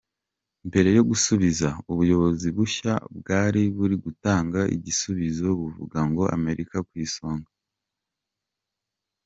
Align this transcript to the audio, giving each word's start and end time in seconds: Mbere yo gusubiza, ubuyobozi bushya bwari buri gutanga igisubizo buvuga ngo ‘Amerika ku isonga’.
Mbere 0.67 0.89
yo 0.97 1.03
gusubiza, 1.09 1.67
ubuyobozi 1.91 2.47
bushya 2.57 2.93
bwari 3.17 3.61
buri 3.75 3.95
gutanga 4.05 4.59
igisubizo 4.75 5.45
buvuga 5.59 5.99
ngo 6.09 6.23
‘Amerika 6.37 6.75
ku 6.87 6.93
isonga’. 7.05 7.49